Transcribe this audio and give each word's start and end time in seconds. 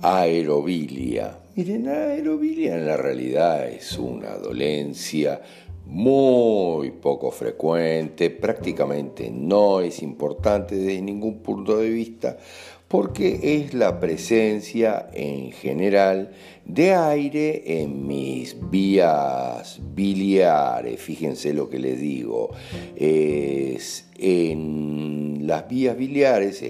aerobilia. 0.00 1.38
Miren, 1.54 1.88
aerobilia 1.88 2.76
en 2.76 2.86
la 2.86 2.96
realidad 2.96 3.68
es 3.68 3.98
una 3.98 4.30
dolencia 4.36 5.42
muy 5.84 6.90
poco 6.92 7.30
frecuente, 7.30 8.30
prácticamente 8.30 9.30
no 9.30 9.80
es 9.80 10.02
importante 10.02 10.76
desde 10.76 11.02
ningún 11.02 11.40
punto 11.40 11.76
de 11.76 11.90
vista, 11.90 12.38
porque 12.88 13.40
es 13.42 13.74
la 13.74 14.00
presencia 14.00 15.08
en 15.12 15.52
general 15.52 16.32
de 16.64 16.94
aire 16.94 17.82
en 17.82 18.06
mis 18.06 18.56
vías 18.70 19.80
biliares. 19.94 21.00
Fíjense 21.00 21.52
lo 21.54 21.68
que 21.70 21.78
les 21.78 22.00
digo. 22.00 22.50
Es 22.94 24.08
en 24.18 25.46
las 25.46 25.68
vías 25.68 25.96
biliares, 25.96 26.62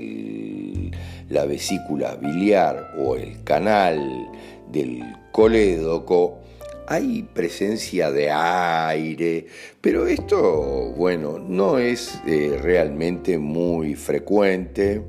la 1.33 1.47
vesícula 1.47 2.15
biliar 2.17 2.93
o 2.99 3.17
el 3.17 3.43
canal 3.43 4.29
del 4.71 5.03
colédoco, 5.33 6.39
hay 6.87 7.23
presencia 7.23 8.13
de 8.13 8.31
aire, 8.31 9.47
pero 9.81 10.07
esto, 10.07 10.93
bueno, 10.97 11.39
no 11.39 11.79
es 11.79 12.21
eh, 12.27 12.59
realmente 12.61 13.39
muy 13.39 13.95
frecuente 13.95 15.03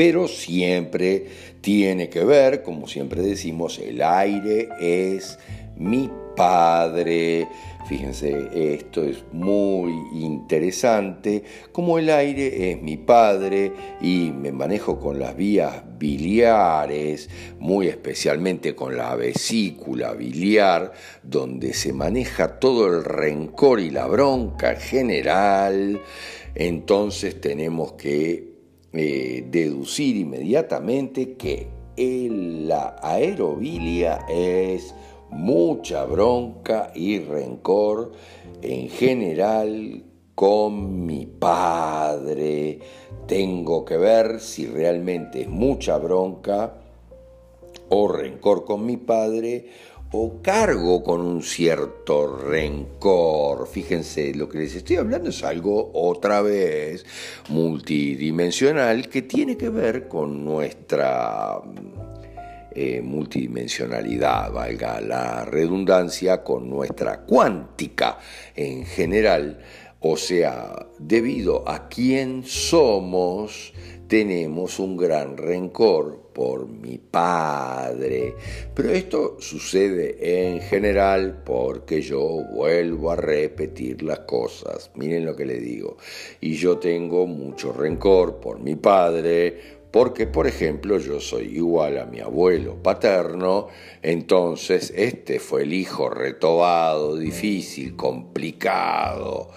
pero 0.00 0.28
siempre 0.28 1.26
tiene 1.60 2.08
que 2.08 2.24
ver, 2.24 2.62
como 2.62 2.88
siempre 2.88 3.20
decimos, 3.20 3.78
el 3.78 4.00
aire 4.00 4.70
es 4.80 5.38
mi 5.80 6.10
padre. 6.36 7.48
Fíjense, 7.86 8.74
esto 8.74 9.02
es 9.02 9.24
muy 9.32 9.92
interesante, 10.12 11.42
como 11.72 11.98
el 11.98 12.10
aire 12.10 12.70
es 12.70 12.80
mi 12.80 12.96
padre 12.96 13.72
y 14.00 14.30
me 14.30 14.52
manejo 14.52 15.00
con 15.00 15.18
las 15.18 15.34
vías 15.36 15.82
biliares, 15.98 17.28
muy 17.58 17.88
especialmente 17.88 18.76
con 18.76 18.96
la 18.96 19.16
vesícula 19.16 20.12
biliar, 20.12 20.92
donde 21.22 21.72
se 21.72 21.92
maneja 21.92 22.60
todo 22.60 22.86
el 22.86 23.02
rencor 23.02 23.80
y 23.80 23.90
la 23.90 24.06
bronca 24.06 24.76
general, 24.76 26.00
entonces 26.54 27.40
tenemos 27.40 27.92
que 27.94 28.50
eh, 28.92 29.44
deducir 29.50 30.16
inmediatamente 30.16 31.34
que 31.34 31.80
la 31.96 32.96
aerobilia 33.02 34.20
es 34.28 34.94
mucha 35.30 36.04
bronca 36.04 36.92
y 36.94 37.18
rencor 37.20 38.12
en 38.62 38.88
general 38.88 40.04
con 40.34 41.04
mi 41.06 41.26
padre. 41.26 42.78
Tengo 43.26 43.84
que 43.84 43.96
ver 43.96 44.40
si 44.40 44.66
realmente 44.66 45.42
es 45.42 45.48
mucha 45.48 45.98
bronca 45.98 46.74
o 47.90 48.08
rencor 48.08 48.64
con 48.64 48.86
mi 48.86 48.96
padre 48.96 49.68
o 50.12 50.40
cargo 50.42 51.02
con 51.04 51.20
un 51.20 51.42
cierto 51.42 52.26
rencor. 52.26 53.68
Fíjense, 53.68 54.34
lo 54.34 54.48
que 54.48 54.58
les 54.58 54.74
estoy 54.74 54.96
hablando 54.96 55.30
es 55.30 55.44
algo 55.44 55.90
otra 55.94 56.42
vez 56.42 57.04
multidimensional 57.48 59.08
que 59.08 59.22
tiene 59.22 59.56
que 59.56 59.68
ver 59.68 60.08
con 60.08 60.44
nuestra 60.44 61.60
eh, 62.74 63.00
multidimensionalidad, 63.02 64.52
valga 64.52 65.00
la 65.00 65.44
redundancia, 65.44 66.42
con 66.42 66.68
nuestra 66.68 67.20
cuántica 67.20 68.18
en 68.54 68.84
general. 68.84 69.58
O 70.00 70.16
sea, 70.16 70.86
debido 70.98 71.68
a 71.68 71.88
quién 71.88 72.42
somos, 72.44 73.72
tenemos 74.08 74.78
un 74.78 74.96
gran 74.96 75.36
rencor 75.36 76.30
por 76.32 76.66
mi 76.66 76.98
padre. 76.98 78.34
Pero 78.74 78.90
esto 78.90 79.36
sucede 79.38 80.48
en 80.48 80.60
general 80.62 81.42
porque 81.44 82.00
yo 82.02 82.42
vuelvo 82.52 83.10
a 83.10 83.16
repetir 83.16 84.02
las 84.02 84.20
cosas. 84.20 84.90
Miren 84.94 85.26
lo 85.26 85.36
que 85.36 85.44
le 85.44 85.60
digo. 85.60 85.96
Y 86.40 86.54
yo 86.54 86.78
tengo 86.78 87.26
mucho 87.26 87.72
rencor 87.72 88.40
por 88.40 88.58
mi 88.58 88.74
padre. 88.74 89.79
Porque, 89.90 90.26
por 90.26 90.46
ejemplo, 90.46 90.98
yo 90.98 91.20
soy 91.20 91.56
igual 91.56 91.98
a 91.98 92.06
mi 92.06 92.20
abuelo 92.20 92.80
paterno, 92.80 93.68
entonces 94.02 94.92
este 94.96 95.40
fue 95.40 95.62
el 95.62 95.72
hijo 95.72 96.08
retobado, 96.08 97.16
difícil, 97.16 97.96
complicado, 97.96 99.50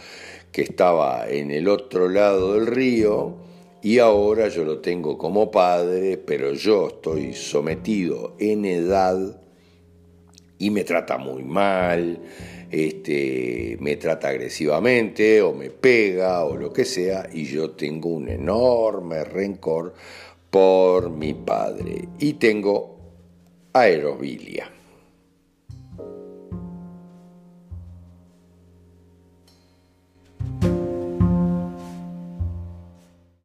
que 0.52 0.64
estaba 0.64 1.30
en 1.30 1.52
el 1.52 1.68
otro 1.68 2.10
lado 2.10 2.54
del 2.54 2.66
río, 2.66 3.36
y 3.84 4.00
ahora 4.00 4.48
yo 4.48 4.64
lo 4.64 4.80
tengo 4.80 5.18
como 5.18 5.52
padre, 5.52 6.18
pero 6.18 6.54
yo 6.54 6.88
estoy 6.88 7.34
sometido 7.34 8.36
en 8.40 8.66
edad 8.66 9.42
y 10.58 10.70
me 10.70 10.86
trata 10.86 11.18
muy 11.18 11.44
mal, 11.44 12.20
este, 12.74 13.78
me 13.80 13.98
trata 13.98 14.30
agresivamente 14.30 15.42
o 15.42 15.54
me 15.54 15.70
pega 15.70 16.44
o 16.44 16.58
lo 16.58 16.74
que 16.74 16.86
sea, 16.86 17.30
y 17.32 17.46
yo 17.46 17.72
tengo 17.72 18.10
un 18.10 18.30
enorme 18.30 19.24
rencor 19.24 19.94
por 20.50 21.12
mi 21.12 21.34
padre 21.34 22.08
y 22.20 22.34
tengo 22.34 22.98
aerobilia. 23.74 24.70